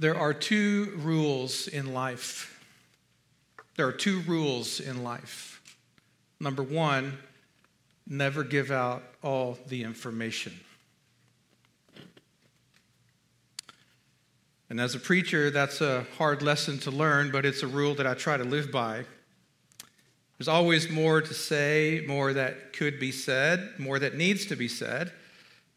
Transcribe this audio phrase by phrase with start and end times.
[0.00, 2.58] There are two rules in life.
[3.76, 5.60] There are two rules in life.
[6.40, 7.18] Number one,
[8.06, 10.58] never give out all the information.
[14.70, 18.06] And as a preacher, that's a hard lesson to learn, but it's a rule that
[18.06, 19.04] I try to live by.
[20.38, 24.66] There's always more to say, more that could be said, more that needs to be
[24.66, 25.12] said,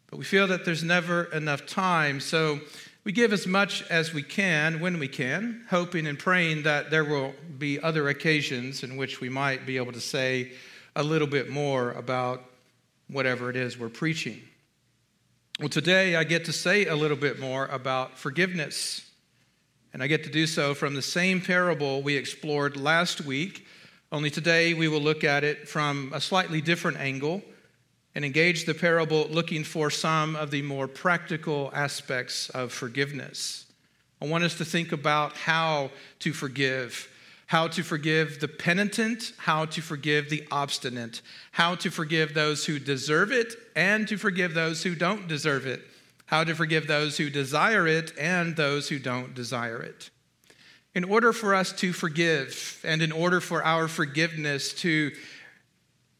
[0.09, 2.21] but we feel that there's never enough time.
[2.21, 2.61] So
[3.03, 7.03] we give as much as we can when we can, hoping and praying that there
[7.03, 10.53] will be other occasions in which we might be able to say
[10.95, 12.45] a little bit more about
[13.09, 14.41] whatever it is we're preaching.
[15.59, 19.09] Well, today I get to say a little bit more about forgiveness.
[19.93, 23.67] And I get to do so from the same parable we explored last week,
[24.11, 27.43] only today we will look at it from a slightly different angle
[28.15, 33.65] and engage the parable looking for some of the more practical aspects of forgiveness.
[34.21, 37.09] I want us to think about how to forgive,
[37.47, 41.21] how to forgive the penitent, how to forgive the obstinate,
[41.51, 45.81] how to forgive those who deserve it and to forgive those who don't deserve it,
[46.27, 50.09] how to forgive those who desire it and those who don't desire it.
[50.95, 55.11] In order for us to forgive and in order for our forgiveness to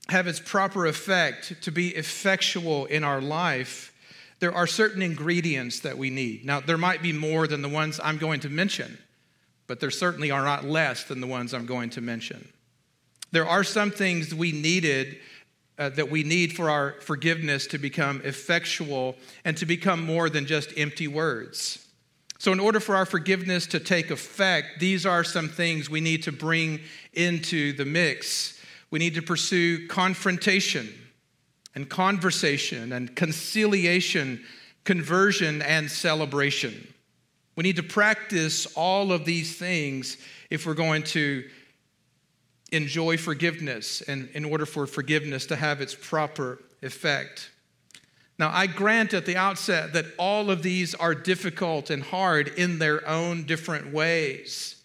[0.10, 3.94] have its proper effect, to be effectual in our life,
[4.40, 6.46] there are certain ingredients that we need.
[6.46, 8.98] Now, there might be more than the ones I'm going to mention,
[9.68, 12.50] but there certainly are not less than the ones I'm going to mention.
[13.32, 15.18] There are some things we needed
[15.80, 20.46] uh, that we need for our forgiveness to become effectual and to become more than
[20.46, 21.88] just empty words.
[22.38, 26.24] So, in order for our forgiveness to take effect, these are some things we need
[26.24, 26.82] to bring
[27.14, 28.60] into the mix
[28.94, 30.88] we need to pursue confrontation
[31.74, 34.40] and conversation and conciliation,
[34.84, 36.94] conversion and celebration.
[37.56, 40.18] We need to practice all of these things
[40.52, 41.44] if we're going to
[42.72, 47.50] enjoy forgiveness and in order for forgiveness to have its proper effect.
[48.38, 52.78] Now, I grant at the outset that all of these are difficult and hard in
[52.78, 54.83] their own different ways.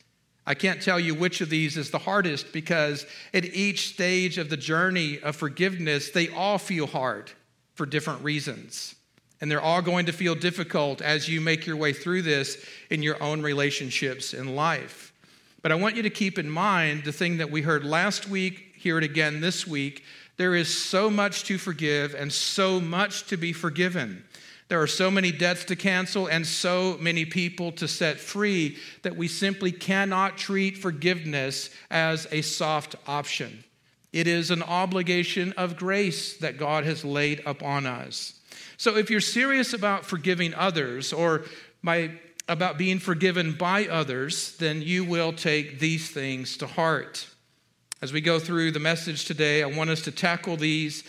[0.48, 3.04] I can't tell you which of these is the hardest because
[3.34, 7.31] at each stage of the journey of forgiveness, they all feel hard
[7.75, 8.94] for different reasons.
[9.42, 13.03] And they're all going to feel difficult as you make your way through this in
[13.03, 15.12] your own relationships in life.
[15.60, 18.72] But I want you to keep in mind the thing that we heard last week,
[18.75, 20.03] hear it again this week.
[20.38, 24.25] There is so much to forgive and so much to be forgiven.
[24.68, 29.16] There are so many debts to cancel and so many people to set free that
[29.16, 33.64] we simply cannot treat forgiveness as a soft option.
[34.12, 38.40] It is an obligation of grace that God has laid upon us.
[38.76, 41.44] So if you're serious about forgiving others or
[42.48, 47.26] about being forgiven by others, then you will take these things to heart.
[48.00, 51.04] As we go through the message today, I want us to tackle these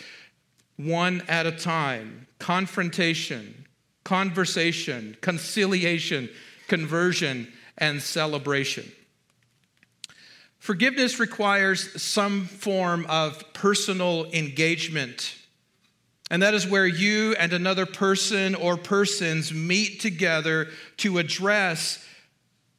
[0.79, 3.65] one at a time confrontation,
[4.05, 6.29] conversation, conciliation,
[6.69, 8.89] conversion, and celebration.
[10.57, 15.35] Forgiveness requires some form of personal engagement.
[16.31, 22.05] And that is where you and another person or persons meet together to address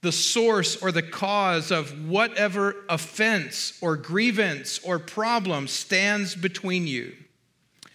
[0.03, 7.12] the source or the cause of whatever offense or grievance or problem stands between you.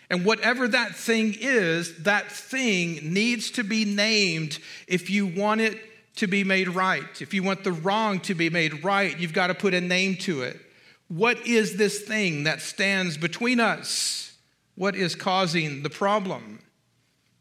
[0.10, 5.80] And whatever that thing is, that thing needs to be named if you want it
[6.18, 7.22] to be made right.
[7.22, 10.16] If you want the wrong to be made right, you've got to put a name
[10.18, 10.60] to it.
[11.08, 14.34] What is this thing that stands between us?
[14.76, 16.60] What is causing the problem?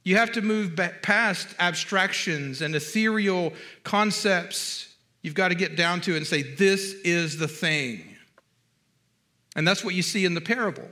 [0.04, 3.54] You have to move past abstractions and ethereal
[3.84, 4.94] concepts.
[5.22, 8.16] You've got to get down to it and say, This is the thing.
[9.56, 10.88] And that's what you see in the parable.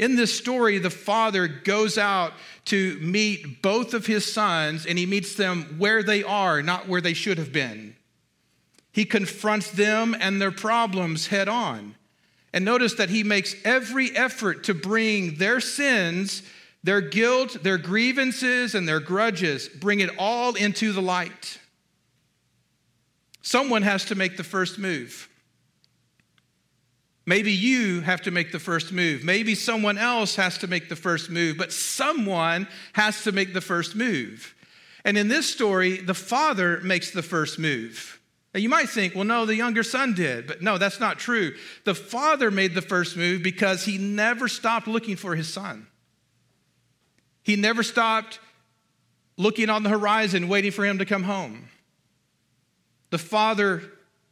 [0.00, 2.32] In this story, the father goes out
[2.64, 7.02] to meet both of his sons, and he meets them where they are, not where
[7.02, 7.94] they should have been.
[8.92, 11.96] He confronts them and their problems head on.
[12.54, 16.44] And notice that he makes every effort to bring their sins,
[16.82, 21.58] their guilt, their grievances, and their grudges, bring it all into the light.
[23.42, 25.29] Someone has to make the first move.
[27.30, 29.22] Maybe you have to make the first move.
[29.22, 33.60] Maybe someone else has to make the first move, but someone has to make the
[33.60, 34.52] first move.
[35.04, 38.20] And in this story, the father makes the first move.
[38.52, 41.54] Now you might think, well, no, the younger son did, but no, that's not true.
[41.84, 45.86] The father made the first move because he never stopped looking for his son.
[47.44, 48.40] He never stopped
[49.36, 51.68] looking on the horizon, waiting for him to come home.
[53.10, 53.84] the Father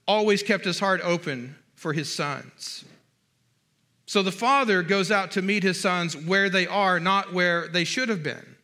[0.08, 2.84] always kept his heart open for his sons.
[4.06, 7.84] So the Father goes out to meet his sons where they are, not where they
[7.84, 8.56] should have been.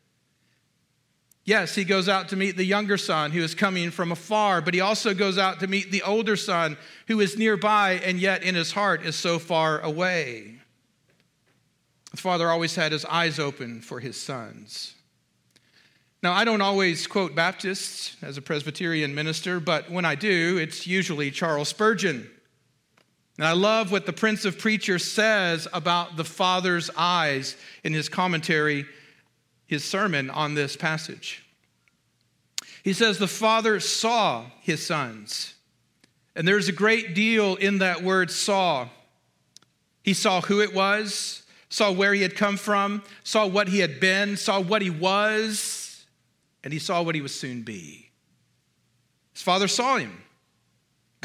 [1.45, 4.73] Yes, he goes out to meet the younger son who is coming from afar, but
[4.73, 8.55] he also goes out to meet the older son who is nearby and yet in
[8.55, 10.57] his heart is so far away.
[12.11, 14.95] The father always had his eyes open for his sons.
[16.23, 20.87] Now, I don't always quote Baptists as a Presbyterian minister, but when I do, it's
[20.87, 22.31] usually Charles Spurgeon.
[23.39, 28.09] And I love what the Prince of Preachers says about the Father's eyes in his
[28.09, 28.87] commentary
[29.67, 31.45] his sermon on this passage.
[32.83, 35.55] He says, The Father saw his sons.
[36.37, 38.89] And there's a great deal in that word saw.
[40.03, 44.01] He saw who it was, saw where he had come from, saw what he had
[44.01, 46.05] been, saw what he was,
[46.63, 48.11] and he saw what he would soon be.
[49.33, 50.24] His father saw him.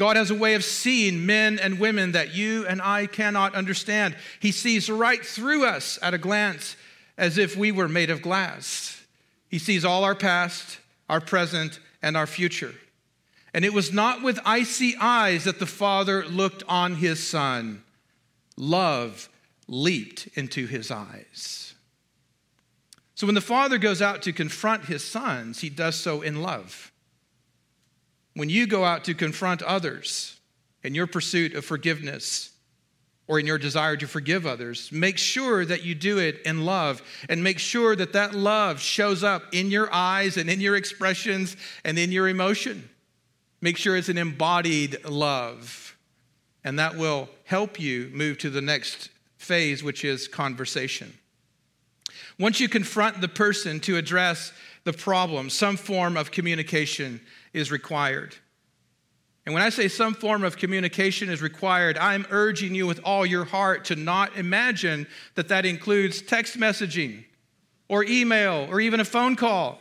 [0.00, 4.16] God has a way of seeing men and women that you and I cannot understand.
[4.40, 6.74] He sees right through us at a glance
[7.18, 9.04] as if we were made of glass.
[9.50, 10.78] He sees all our past,
[11.10, 12.74] our present, and our future.
[13.52, 17.82] And it was not with icy eyes that the Father looked on his Son.
[18.56, 19.28] Love
[19.68, 21.74] leaped into his eyes.
[23.16, 26.89] So when the Father goes out to confront his sons, he does so in love.
[28.34, 30.38] When you go out to confront others
[30.82, 32.50] in your pursuit of forgiveness,
[33.30, 37.00] or in your desire to forgive others, make sure that you do it in love
[37.28, 41.56] and make sure that that love shows up in your eyes and in your expressions
[41.84, 42.90] and in your emotion.
[43.60, 45.96] Make sure it's an embodied love,
[46.64, 51.16] and that will help you move to the next phase, which is conversation.
[52.38, 54.52] Once you confront the person to address
[54.84, 57.20] the problem, some form of communication
[57.52, 58.34] is required.
[59.46, 63.24] And when I say some form of communication is required, I'm urging you with all
[63.24, 67.24] your heart to not imagine that that includes text messaging
[67.88, 69.80] or email or even a phone call.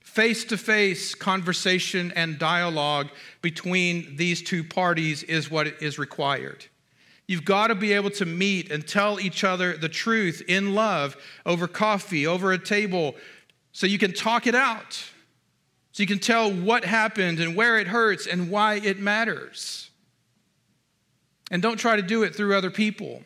[0.00, 3.08] Face to face conversation and dialogue
[3.42, 6.66] between these two parties is what is required.
[7.28, 11.16] You've got to be able to meet and tell each other the truth in love
[11.46, 13.14] over coffee, over a table,
[13.70, 15.04] so you can talk it out.
[15.92, 19.90] So you can tell what happened and where it hurts and why it matters.
[21.50, 23.22] And don't try to do it through other people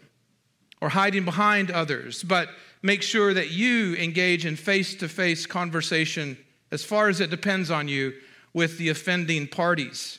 [0.80, 2.48] or hiding behind others, but
[2.82, 6.36] make sure that you engage in face to face conversation
[6.72, 8.14] as far as it depends on you
[8.52, 10.18] with the offending parties.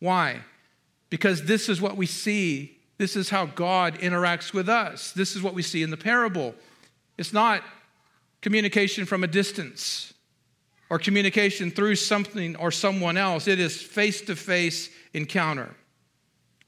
[0.00, 0.40] Why?
[1.10, 2.78] Because this is what we see.
[3.00, 5.12] This is how God interacts with us.
[5.12, 6.54] This is what we see in the parable.
[7.16, 7.62] It's not
[8.42, 10.12] communication from a distance
[10.90, 13.48] or communication through something or someone else.
[13.48, 15.74] It is face to face encounter.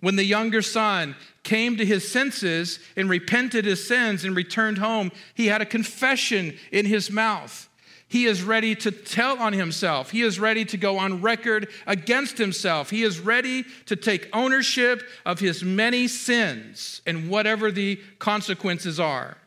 [0.01, 5.13] When the younger son came to his senses and repented his sins and returned home,
[5.35, 7.69] he had a confession in his mouth.
[8.13, 10.11] He is ready to tell on himself.
[10.11, 12.91] He is ready to go on record against himself.
[12.91, 19.39] He is ready to take ownership of his many sins and whatever the consequences are.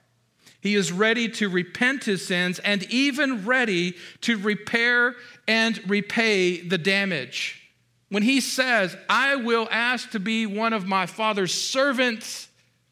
[0.62, 5.14] He is ready to repent his sins and even ready to repair
[5.48, 7.70] and repay the damage.
[8.10, 12.48] When he says, I will ask to be one of my father's servants,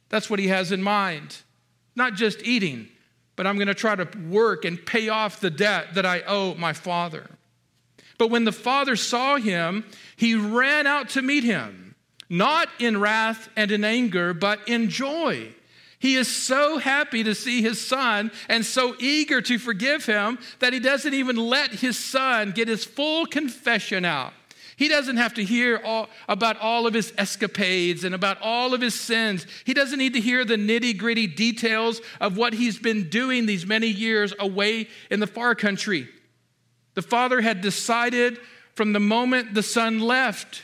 [0.09, 1.35] that's what he has in mind.
[1.95, 2.89] Not just eating,
[3.35, 6.53] but I'm going to try to work and pay off the debt that I owe
[6.55, 7.29] my father.
[8.17, 9.85] But when the father saw him,
[10.15, 11.95] he ran out to meet him,
[12.29, 15.53] not in wrath and in anger, but in joy.
[15.99, 20.73] He is so happy to see his son and so eager to forgive him that
[20.73, 24.33] he doesn't even let his son get his full confession out.
[24.75, 28.81] He doesn't have to hear all, about all of his escapades and about all of
[28.81, 29.45] his sins.
[29.65, 33.65] He doesn't need to hear the nitty gritty details of what he's been doing these
[33.65, 36.07] many years away in the far country.
[36.95, 38.37] The father had decided
[38.75, 40.63] from the moment the son left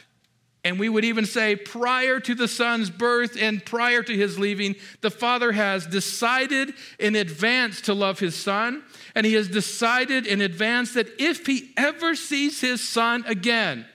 [0.63, 4.75] and we would even say, prior to the son's birth and prior to his leaving,
[4.99, 8.83] the father has decided in advance to love his son.
[9.15, 13.85] And he has decided in advance that if he ever sees his son again,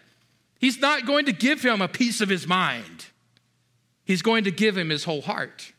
[0.65, 3.07] he's not going to give him a piece of his mind,
[4.05, 5.73] he's going to give him his whole heart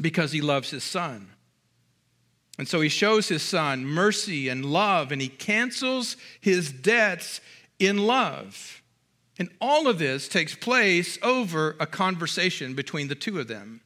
[0.00, 1.28] because he loves his son.
[2.58, 7.40] And so he shows his son mercy and love, and he cancels his debts
[7.80, 8.82] in love.
[9.36, 13.80] And all of this takes place over a conversation between the two of them.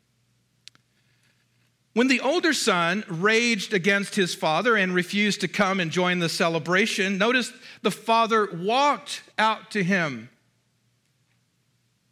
[1.96, 6.28] When the older son raged against his father and refused to come and join the
[6.28, 7.50] celebration, notice
[7.80, 10.28] the father walked out to him.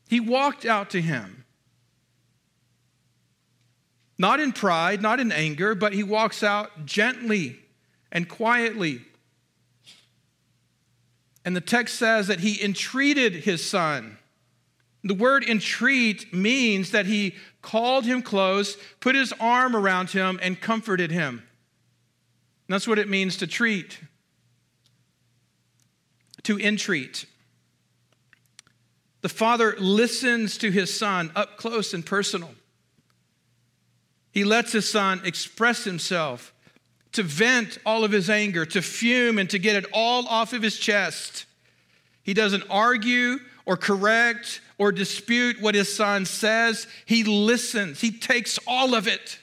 [0.09, 1.45] He walked out to him.
[4.17, 7.59] Not in pride, not in anger, but he walks out gently
[8.11, 9.03] and quietly.
[11.45, 14.17] And the text says that he entreated his son.
[15.05, 20.59] The word entreat means that he called him close, put his arm around him, and
[20.59, 21.43] comforted him.
[22.69, 24.01] That's what it means to treat,
[26.45, 27.27] to entreat.
[29.21, 32.55] The father listens to his son up close and personal.
[34.33, 36.55] He lets his son express himself,
[37.13, 40.63] to vent all of his anger, to fume, and to get it all off of
[40.63, 41.45] his chest.
[42.23, 46.87] He doesn't argue or correct or dispute what his son says.
[47.07, 49.39] He listens, he takes all of it.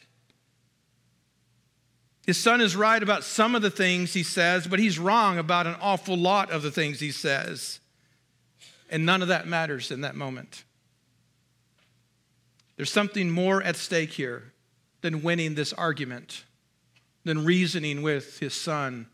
[2.25, 5.68] His son is right about some of the things he says, but he's wrong about
[5.68, 7.80] an awful lot of the things he says.
[8.90, 10.63] And none of that matters in that moment.
[12.75, 14.54] There's something more at stake here
[15.01, 16.44] than winning this argument,
[17.24, 19.08] than reasoning with his son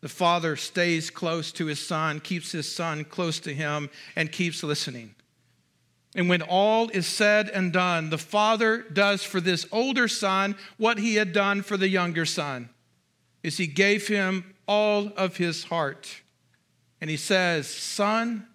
[0.00, 4.62] the father stays close to his son, keeps his son close to him, and keeps
[4.62, 5.14] listening.
[6.14, 10.98] And when all is said and done, the father does for this older son what
[10.98, 12.70] he had done for the younger son.
[13.42, 16.22] Is he gave him all of his heart.
[17.00, 18.46] And he says, "Son,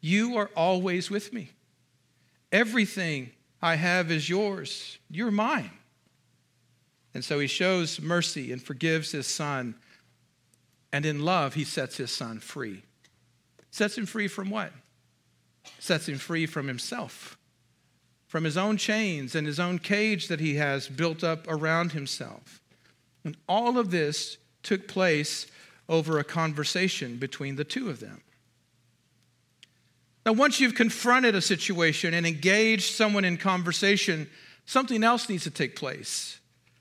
[0.00, 1.50] you are always with me.
[2.52, 4.98] Everything I have is yours.
[5.10, 5.72] You're mine."
[7.12, 9.74] And so he shows mercy and forgives his son
[10.92, 12.82] and in love, he sets his son free.
[13.70, 14.72] Sets him free from what?
[15.78, 17.36] Sets him free from himself,
[18.26, 22.62] from his own chains and his own cage that he has built up around himself.
[23.24, 25.46] And all of this took place
[25.88, 28.22] over a conversation between the two of them.
[30.24, 34.28] Now, once you've confronted a situation and engaged someone in conversation,
[34.66, 36.37] something else needs to take place.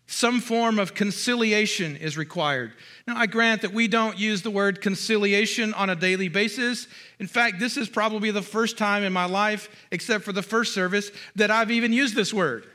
[0.09, 2.71] Some form of conciliation is required.
[3.05, 6.87] Now, I grant that we don't use the word conciliation on a daily basis.
[7.19, 10.73] In fact, this is probably the first time in my life, except for the first
[10.73, 12.65] service, that I've even used this word.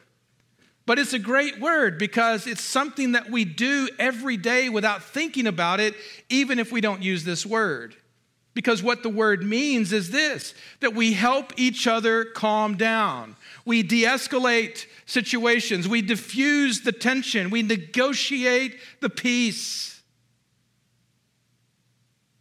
[0.85, 5.47] But it's a great word because it's something that we do every day without thinking
[5.47, 5.95] about it,
[6.29, 7.97] even if we don't use this word.
[8.53, 13.37] Because what the word means is this that we help each other calm down.
[13.65, 15.89] We de escalate situations.
[15.89, 17.51] We diffuse the tension.
[17.51, 20.03] We negotiate the peace.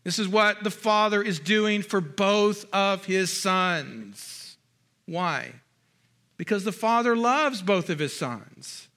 [0.03, 4.57] This is what the Father is doing for both of his sons.
[5.05, 5.53] Why?
[6.37, 8.87] Because the Father loves both of his sons.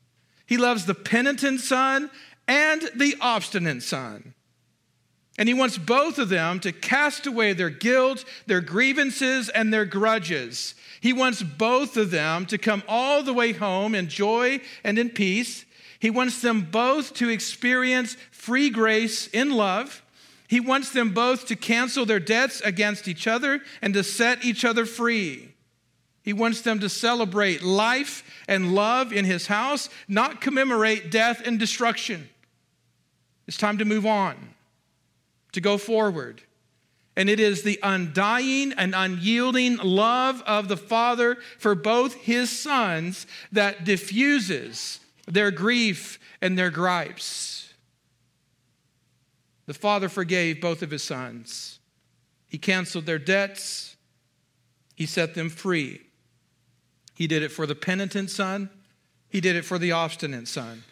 [0.47, 2.11] He loves the penitent son
[2.49, 4.35] and the obstinate son.
[5.37, 9.85] And he wants both of them to cast away their guilt, their grievances, and their
[9.85, 10.75] grudges.
[11.01, 15.11] He wants both of them to come all the way home in joy and in
[15.11, 15.65] peace.
[15.99, 20.03] He wants them both to experience free grace in love.
[20.47, 24.65] He wants them both to cancel their debts against each other and to set each
[24.65, 25.53] other free.
[26.23, 31.59] He wants them to celebrate life and love in his house, not commemorate death and
[31.59, 32.29] destruction.
[33.47, 34.54] It's time to move on
[35.55, 36.43] to go forward.
[37.17, 43.27] And it is the undying and unyielding love of the Father for both his sons
[43.53, 47.73] that diffuses their grief and their gripes.
[49.67, 51.79] The Father forgave both of his sons.
[52.49, 53.97] He canceled their debts.
[54.95, 56.01] He set them free.
[57.15, 58.71] He did it for the penitent son.
[59.29, 60.83] He did it for the obstinate son.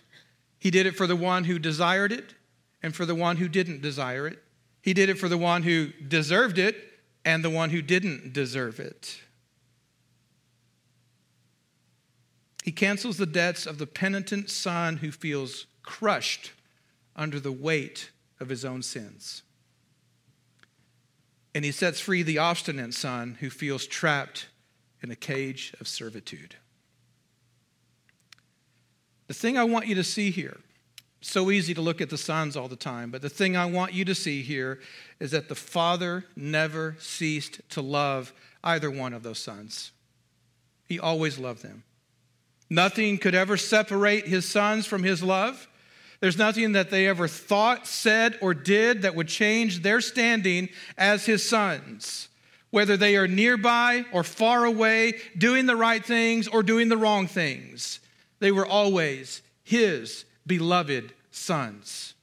[0.58, 2.34] He did it for the one who desired it
[2.82, 4.42] and for the one who didn't desire it.
[4.82, 6.76] He did it for the one who deserved it
[7.24, 9.20] and the one who didn't deserve it.
[12.64, 16.52] He cancels the debts of the penitent son who feels crushed
[17.16, 18.10] under the weight
[18.40, 19.42] of his own sins.
[21.54, 24.48] And he sets free the obstinate son who feels trapped
[25.02, 26.56] in a cage of servitude.
[29.26, 30.58] The thing I want you to see here
[31.22, 33.94] so easy to look at the sons all the time, but the thing I want
[33.94, 34.80] you to see here
[35.20, 38.32] is that the father never ceased to love
[38.64, 39.92] either one of those sons.
[40.86, 41.84] He always loved them.
[42.68, 45.68] Nothing could ever separate his sons from his love.
[46.20, 51.26] There's nothing that they ever thought, said, or did that would change their standing as
[51.26, 52.28] his sons,
[52.70, 57.26] whether they are nearby or far away, doing the right things or doing the wrong
[57.26, 58.00] things.
[58.38, 62.14] They were always his beloved sons.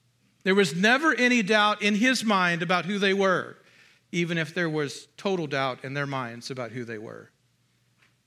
[0.44, 3.58] There was never any doubt in his mind about who they were,
[4.12, 7.30] even if there was total doubt in their minds about who they were.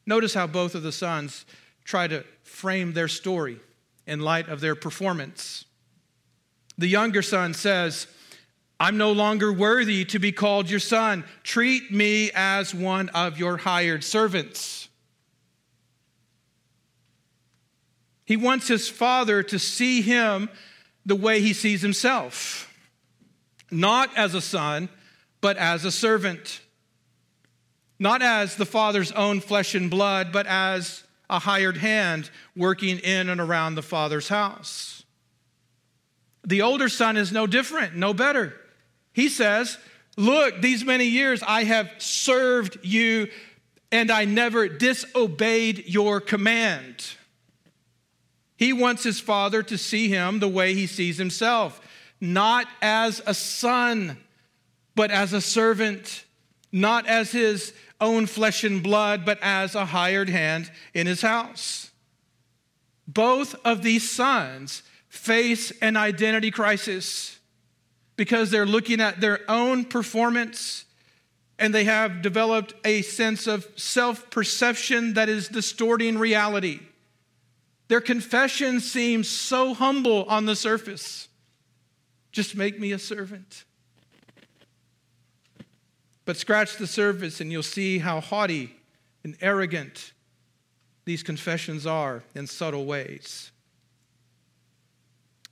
[0.07, 1.47] Notice how both of the sons
[1.85, 3.59] try to frame their story
[4.07, 5.65] in light of their performance.
[6.79, 8.07] The younger son says,
[8.81, 11.25] I'm no longer worthy to be called your son.
[11.45, 14.82] Treat me as one of your hired servants.
[18.33, 20.49] He wants his father to see him
[21.05, 22.75] the way he sees himself,
[23.71, 24.89] not as a son,
[25.43, 26.63] but as a servant.
[27.99, 33.29] Not as the father's own flesh and blood, but as a hired hand working in
[33.29, 35.05] and around the father's house.
[36.43, 38.55] The older son is no different, no better.
[39.13, 39.77] He says,
[40.17, 43.29] Look, these many years I have served you
[43.91, 47.17] and I never disobeyed your command.
[48.63, 51.81] He wants his father to see him the way he sees himself,
[52.21, 54.19] not as a son,
[54.95, 56.25] but as a servant,
[56.71, 61.91] not as his own flesh and blood, but as a hired hand in his house.
[63.09, 67.41] Both of these sons face an identity crisis
[68.15, 70.85] because they're looking at their own performance
[71.59, 76.79] and they have developed a sense of self perception that is distorting reality.
[77.93, 81.29] Their confession seems so humble on the surface.
[82.31, 83.65] Just make me a servant.
[86.25, 88.75] But scratch the surface and you'll see how haughty
[89.25, 90.15] and arrogant
[91.05, 93.51] these confessions are in subtle ways.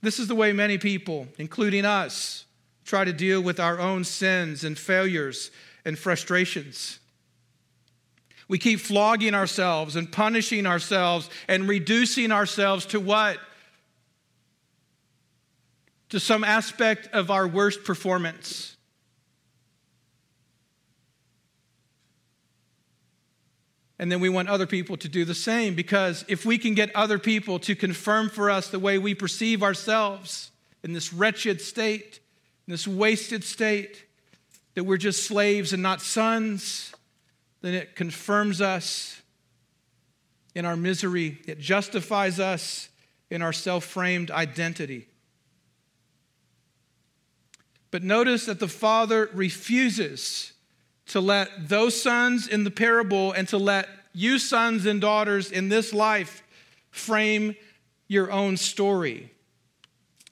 [0.01, 2.45] This is the way many people, including us,
[2.85, 5.51] try to deal with our own sins and failures
[5.85, 7.00] and frustrations.
[8.51, 13.39] We keep flogging ourselves and punishing ourselves and reducing ourselves to what?
[16.09, 18.75] To some aspect of our worst performance.
[23.97, 26.93] And then we want other people to do the same because if we can get
[26.93, 30.51] other people to confirm for us the way we perceive ourselves
[30.83, 32.19] in this wretched state,
[32.67, 34.03] in this wasted state,
[34.75, 36.91] that we're just slaves and not sons,
[37.61, 39.21] then it confirms us
[40.55, 41.39] in our misery.
[41.47, 42.89] It justifies us
[43.29, 45.07] in our self framed identity.
[47.91, 50.53] But notice that the Father refuses
[51.07, 55.69] to let those sons in the parable and to let you sons and daughters in
[55.69, 56.41] this life
[56.89, 57.55] frame
[58.07, 59.31] your own story.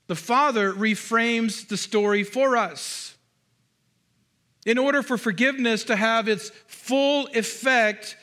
[0.08, 3.16] The Father reframes the story for us.
[4.70, 8.16] In order for forgiveness to have its full effect,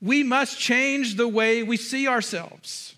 [0.00, 2.94] we must change the way we see ourselves.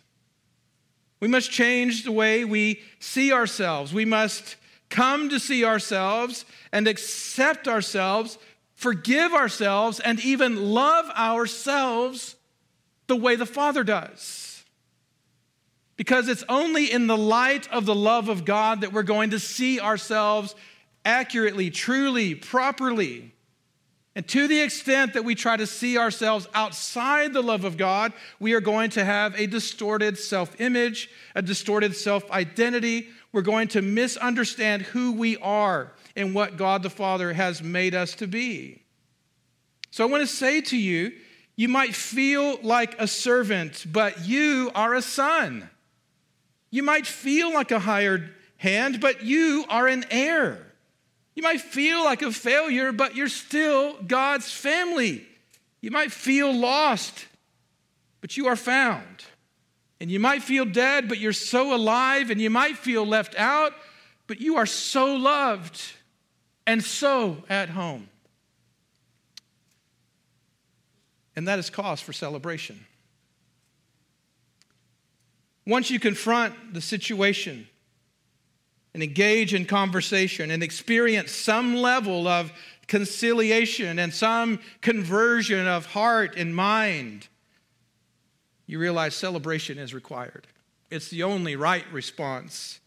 [1.21, 3.95] We must change the way we see ourselves.
[3.95, 4.57] We must
[4.91, 8.37] come to see ourselves and accept ourselves
[8.81, 12.37] forgive ourselves, and even love ourselves
[13.09, 14.65] the way the Father does.
[15.97, 19.39] Because it's only in the light of the love of God that we're going to
[19.39, 20.55] see ourselves
[21.05, 23.33] accurately, truly, properly.
[24.17, 28.13] And to the extent that we try to see ourselves outside the love of God,
[28.41, 33.09] we are going to have a distorted self image, a distorted self identity.
[33.33, 38.15] We're going to misunderstand who we are and what God the Father has made us
[38.17, 38.83] to be.
[39.93, 41.13] So I want to say to you,
[41.55, 45.71] you might feel like a servant, but you are a son.
[46.71, 50.70] You might feel like a hired hand, but you are an heir.
[51.41, 55.27] You might feel like a failure, but you're still God's family.
[55.81, 57.29] You might feel lost,
[58.21, 59.25] but you are found.
[60.03, 62.29] And you might feel dead, but you're so alive.
[62.29, 63.73] And you might feel left out,
[64.27, 65.81] but you are so loved
[66.67, 68.11] and so at home.
[71.35, 72.85] And that is cause for celebration.
[75.67, 77.67] Once you confront the situation
[78.95, 82.53] and engage in conversation and experience some level of
[82.87, 87.29] conciliation and some conversion of heart and mind,
[88.67, 90.47] you realize celebration is required.
[90.91, 92.81] It's the only right response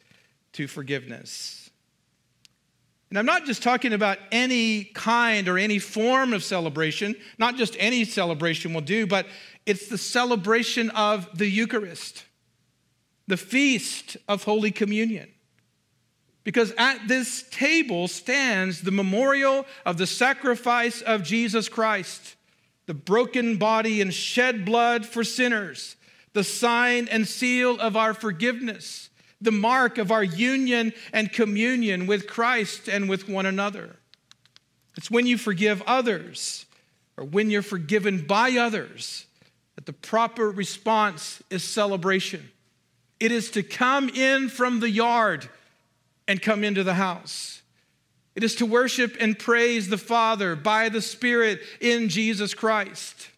[0.54, 1.70] to forgiveness.
[3.10, 7.76] And I'm not just talking about any kind or any form of celebration, not just
[7.80, 9.28] any celebration will do, but
[9.66, 12.26] it's the celebration of the Eucharist,
[13.28, 15.30] the feast of Holy Communion.
[16.44, 22.36] Because at this table stands the memorial of the sacrifice of Jesus Christ,
[22.86, 25.96] the broken body and shed blood for sinners,
[26.34, 32.28] the sign and seal of our forgiveness, the mark of our union and communion with
[32.28, 33.98] Christ and with one another.
[34.98, 36.66] It's when you forgive others
[37.18, 39.26] or when you're forgiven by others
[39.76, 42.52] that the proper response is celebration.
[43.20, 45.50] It is to come in from the yard
[46.28, 47.62] and come into the house.
[48.36, 53.30] It is to worship and praise the Father by the Spirit in Jesus Christ.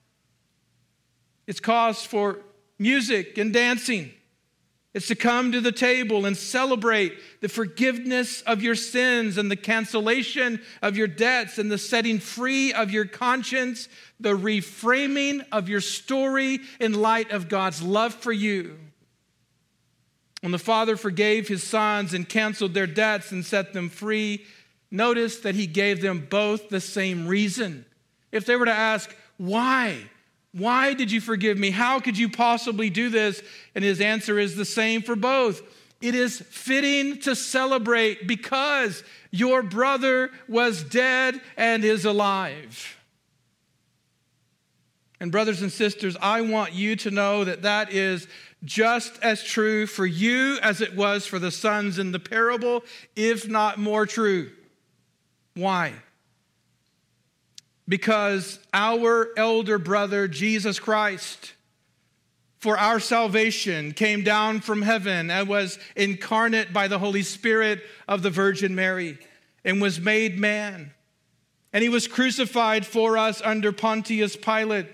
[1.48, 2.40] It's cause for
[2.80, 4.12] music and dancing.
[4.94, 9.58] It's to come to the table and celebrate the forgiveness of your sins and the
[9.58, 13.90] cancellation of your debts and the setting free of your conscience,
[14.22, 18.78] the reframing of your story in light of God's love for you.
[20.46, 24.46] When the Father forgave his sons and canceled their debts and set them free,
[24.92, 27.84] notice that he gave them both the same reason.
[28.32, 30.04] If they were to ask, why?
[30.52, 31.72] Why did you forgive me?
[31.72, 33.42] How could you possibly do this?
[33.74, 35.64] And his answer is the same for both.
[36.00, 42.96] It is fitting to celebrate because your brother was dead and is alive.
[45.20, 48.28] And, brothers and sisters, I want you to know that that is
[48.64, 52.84] just as true for you as it was for the sons in the parable,
[53.16, 54.52] if not more true.
[55.54, 55.94] Why?
[57.88, 61.54] because our elder brother, Jesus Christ,
[62.60, 68.24] for our salvation, came down from heaven and was incarnate by the Holy Spirit of
[68.24, 69.20] the Virgin Mary
[69.64, 70.92] and was made man.
[71.74, 74.88] And he was crucified for us under Pontius Pilate.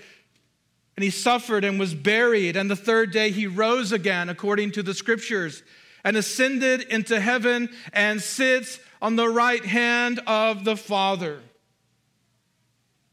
[0.96, 2.56] And he suffered and was buried.
[2.56, 5.64] And the third day he rose again, according to the scriptures,
[6.04, 11.40] and ascended into heaven and sits on the right hand of the Father.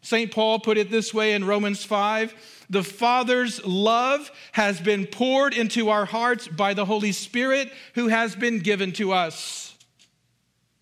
[0.02, 0.30] St.
[0.30, 5.90] Paul put it this way in Romans 5 The Father's love has been poured into
[5.90, 9.76] our hearts by the Holy Spirit who has been given to us.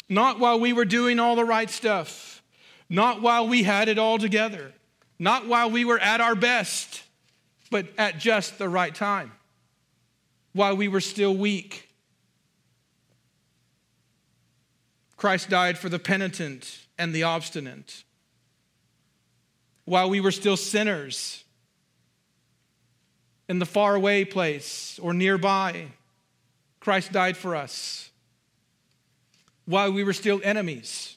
[0.09, 2.43] Not while we were doing all the right stuff,
[2.89, 4.73] not while we had it all together,
[5.19, 7.03] not while we were at our best,
[7.71, 9.33] but at just the right time,
[10.53, 11.89] while we were still weak.
[15.17, 18.05] Christ died for the penitent and the obstinate
[19.87, 21.45] while we were still sinners
[23.49, 25.87] in the faraway place or nearby.
[26.81, 28.11] Christ died for us.
[29.65, 31.17] While we were still enemies,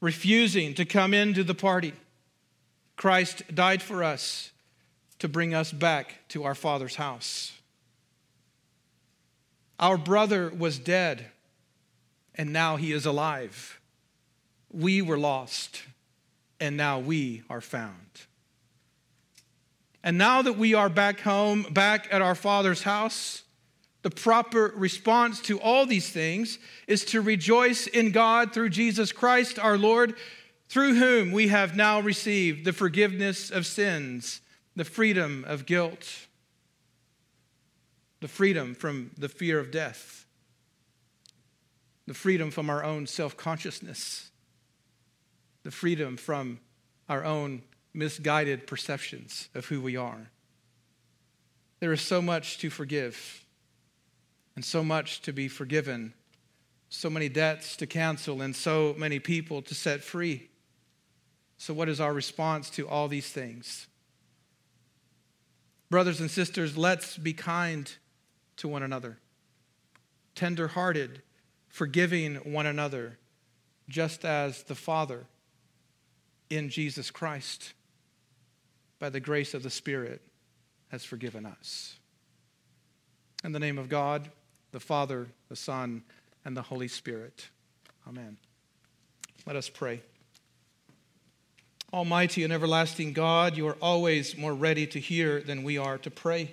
[0.00, 1.92] refusing to come into the party,
[3.00, 4.50] Christ died for us
[5.20, 7.50] to bring us back to our Father's house.
[9.78, 11.24] Our brother was dead,
[12.34, 13.80] and now he is alive.
[14.70, 15.84] We were lost
[16.60, 18.26] and now we are found.
[20.04, 23.44] And now that we are back home, back at our Father's house,
[24.02, 29.58] the proper response to all these things is to rejoice in God through Jesus Christ
[29.58, 30.16] our Lord,
[30.70, 34.40] through whom we have now received the forgiveness of sins,
[34.74, 36.26] the freedom of guilt,
[38.20, 40.24] the freedom from the fear of death,
[42.06, 44.30] the freedom from our own self consciousness
[45.62, 46.60] the freedom from
[47.08, 50.30] our own misguided perceptions of who we are.
[51.80, 53.44] There is so much to forgive
[54.56, 56.14] and so much to be forgiven,
[56.88, 60.49] so many debts to cancel, and so many people to set free.
[61.60, 63.86] So, what is our response to all these things?
[65.90, 67.92] Brothers and sisters, let's be kind
[68.56, 69.18] to one another,
[70.34, 71.20] tender hearted,
[71.68, 73.18] forgiving one another,
[73.90, 75.26] just as the Father
[76.48, 77.74] in Jesus Christ,
[78.98, 80.22] by the grace of the Spirit,
[80.88, 81.98] has forgiven us.
[83.44, 84.30] In the name of God,
[84.72, 86.04] the Father, the Son,
[86.42, 87.50] and the Holy Spirit.
[88.08, 88.38] Amen.
[89.46, 90.00] Let us pray.
[91.92, 96.10] Almighty and everlasting God, you are always more ready to hear than we are to
[96.10, 96.52] pray,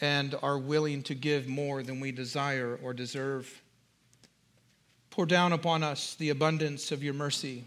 [0.00, 3.62] and are willing to give more than we desire or deserve.
[5.10, 7.64] Pour down upon us the abundance of your mercy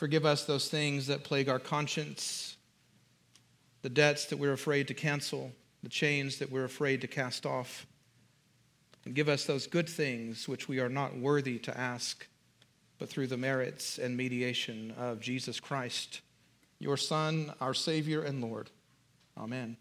[0.00, 2.56] Forgive us those things that plague our conscience,
[3.82, 7.86] the debts that we're afraid to cancel, the chains that we're afraid to cast off.
[9.04, 12.26] And give us those good things which we are not worthy to ask,
[13.00, 16.20] but through the merits and mediation of Jesus Christ,
[16.78, 18.70] your Son, our Savior and Lord.
[19.36, 19.78] Amen.